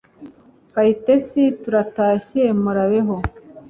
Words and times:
Kayitesi 0.73 1.43
Turatashye 1.61 2.41
murabeho 2.61 3.15